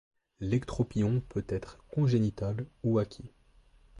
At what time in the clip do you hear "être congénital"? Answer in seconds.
1.47-2.65